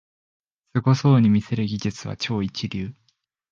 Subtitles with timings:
[0.75, 2.95] すごそうに見せる技術は超一流